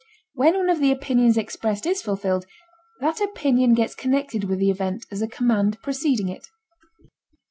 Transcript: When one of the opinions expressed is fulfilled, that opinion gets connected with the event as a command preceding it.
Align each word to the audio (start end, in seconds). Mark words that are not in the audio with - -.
When 0.33 0.57
one 0.57 0.71
of 0.71 0.79
the 0.79 0.91
opinions 0.91 1.37
expressed 1.37 1.85
is 1.85 2.01
fulfilled, 2.01 2.47
that 3.01 3.21
opinion 3.21 3.75
gets 3.75 3.93
connected 3.93 4.45
with 4.45 4.57
the 4.57 4.71
event 4.71 5.05
as 5.11 5.21
a 5.21 5.27
command 5.27 5.77
preceding 5.83 6.27
it. 6.27 6.47